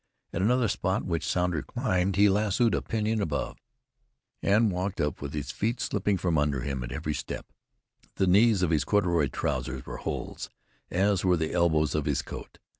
At 0.33 0.41
another 0.41 0.67
spot, 0.67 1.05
which 1.05 1.23
Sounder 1.23 1.61
climbed, 1.61 2.15
he 2.15 2.27
lassoed 2.27 2.73
a 2.73 2.81
pinyon 2.81 3.21
above, 3.21 3.59
and 4.41 4.71
walked 4.71 4.99
up 4.99 5.21
with 5.21 5.35
his 5.35 5.51
feet 5.51 5.79
slipping 5.79 6.17
from 6.17 6.39
under 6.39 6.61
him 6.61 6.83
at 6.83 6.91
every 6.91 7.13
step. 7.13 7.45
The 8.15 8.25
knees 8.25 8.63
of 8.63 8.71
his 8.71 8.83
corduroy 8.83 9.27
trousers 9.27 9.85
were 9.85 9.97
holes, 9.97 10.49
as 10.89 11.23
were 11.23 11.37
the 11.37 11.53
elbows 11.53 11.93
of 11.93 12.05
his 12.05 12.23
coat. 12.23 12.57